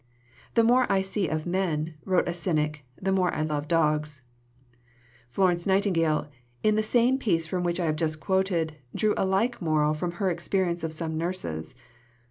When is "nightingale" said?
5.67-6.27